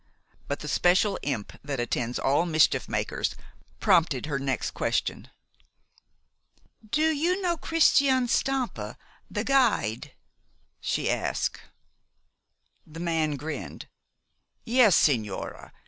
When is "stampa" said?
8.27-8.97